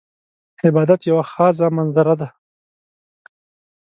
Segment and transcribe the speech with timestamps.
[0.65, 2.27] عبادت یوه خاضه منظره ده.